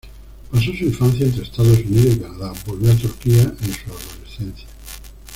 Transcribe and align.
Pasó 0.51 0.73
su 0.73 0.85
infancia 0.85 1.27
entre 1.27 1.43
Estados 1.43 1.77
Unidos 1.77 2.15
y 2.15 2.19
Canadá, 2.21 2.53
volvió 2.65 2.91
a 2.91 2.95
Turquía 2.95 3.43
en 3.43 3.71
su 3.71 3.91
adolescencia. 3.91 4.67